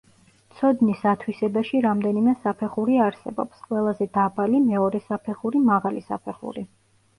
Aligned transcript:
ცოდნის 0.59 1.03
ათვისებაში 1.11 1.81
რამდენიმე 1.87 2.33
საფეხური 2.47 2.97
არსებობს: 3.09 3.61
ყველაზე 3.67 4.09
დაბალი, 4.19 4.65
მეორე 4.73 5.05
საფეხური, 5.13 5.65
მაღალი 5.71 6.05
საფეხური. 6.11 6.69